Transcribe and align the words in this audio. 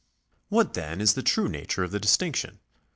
What, 0.49 0.73
then, 0.73 0.99
is 0.99 1.13
the 1.13 1.21
true 1.21 1.47
nature 1.47 1.83
of 1.83 1.91
the 1.91 1.99
distinction 1.99 2.57